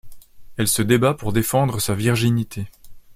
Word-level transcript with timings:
Elle 0.57 0.67
se 0.67 0.81
débat 0.81 1.13
pour 1.13 1.31
défendre 1.31 1.79
sa 1.79 1.93
virginité. 1.93 2.65